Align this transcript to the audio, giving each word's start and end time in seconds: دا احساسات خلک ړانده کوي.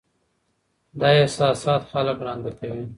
دا 0.99 1.07
احساسات 1.21 1.81
خلک 1.91 2.17
ړانده 2.25 2.51
کوي. 2.59 2.85